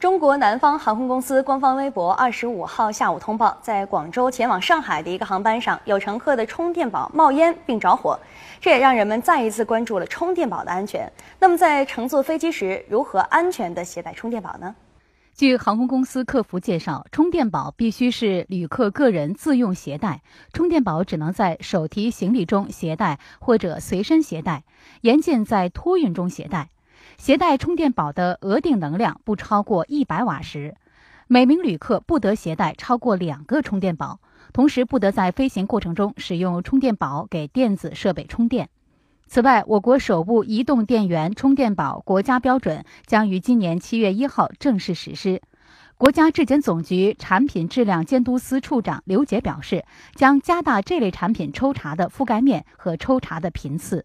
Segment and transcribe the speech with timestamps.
[0.00, 8.18] 中国南方航空公司官方微博二十五号下午通报，在广州前往上海的一个航班上，有乘客的充电宝冒烟并着火，
[8.62, 11.12] 这也让人们再一次关注了充电宝的安全。
[11.38, 14.74] 那么，在乘坐飞机时，如何安全地携带充电宝呢？
[15.34, 20.22] 据航空公司客服介绍，充电宝必须是旅客个人自用携带，
[20.54, 24.64] 充电宝只能在手提行李中携带或者随身携带，
[25.02, 26.70] 严禁在托运中携带。
[27.18, 30.74] 携带充电宝的额定能量不超过一百瓦时，
[31.26, 34.20] 每名旅客不得携带超过两个充电宝，
[34.52, 38.68] 同时不得在飞行过程中使用充电宝给电子设备充电。
[39.26, 45.40] 此外，我国首部移动电源充电宝国家标准将于今年七月一号正式实施。
[45.96, 54.04] 国家质检总局产品质量监督司处长刘杰表示，将加大这类产品抽查的覆盖面和抽查的频次。